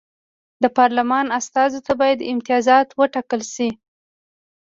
[0.63, 3.69] د پارلمان استازو ته باید امتیازات وټاکل شي.